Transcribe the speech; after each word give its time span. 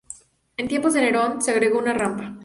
En 0.57 0.67
tiempos 0.67 0.95
de 0.95 1.01
Nerón 1.01 1.43
se 1.43 1.51
agregó 1.51 1.77
una 1.77 1.93
rampa. 1.93 2.33